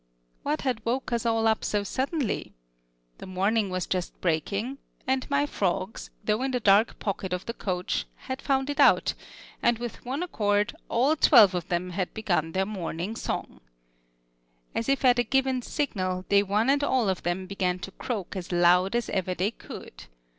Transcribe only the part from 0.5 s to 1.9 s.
had woke us all up so